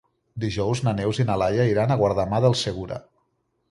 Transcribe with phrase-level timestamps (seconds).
[0.43, 3.03] Dijous na Neus i na Laia iran a Guardamar del Segura.